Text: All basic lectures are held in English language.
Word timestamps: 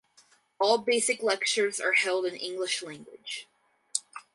All 0.59 0.79
basic 0.79 1.21
lectures 1.21 1.79
are 1.79 1.93
held 1.93 2.25
in 2.25 2.35
English 2.35 2.81
language. 2.81 3.47